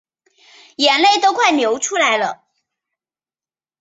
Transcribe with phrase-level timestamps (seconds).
[0.77, 2.43] 眼泪都快流出来了